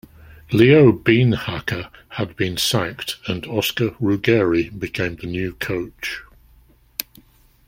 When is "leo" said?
0.51-0.91